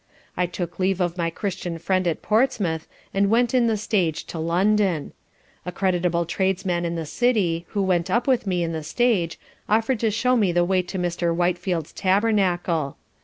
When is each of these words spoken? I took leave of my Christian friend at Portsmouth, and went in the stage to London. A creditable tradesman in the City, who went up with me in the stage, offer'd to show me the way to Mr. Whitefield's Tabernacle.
I 0.35 0.47
took 0.47 0.79
leave 0.79 0.99
of 0.99 1.15
my 1.15 1.29
Christian 1.29 1.77
friend 1.77 2.07
at 2.07 2.23
Portsmouth, 2.23 2.87
and 3.13 3.29
went 3.29 3.53
in 3.53 3.67
the 3.67 3.77
stage 3.77 4.23
to 4.25 4.39
London. 4.39 5.13
A 5.63 5.71
creditable 5.71 6.25
tradesman 6.25 6.85
in 6.85 6.95
the 6.95 7.05
City, 7.05 7.67
who 7.77 7.83
went 7.83 8.09
up 8.09 8.25
with 8.25 8.47
me 8.47 8.63
in 8.63 8.71
the 8.71 8.81
stage, 8.81 9.37
offer'd 9.69 9.99
to 9.99 10.09
show 10.09 10.35
me 10.35 10.51
the 10.51 10.65
way 10.65 10.81
to 10.81 10.97
Mr. 10.97 11.35
Whitefield's 11.35 11.93
Tabernacle. 11.93 12.97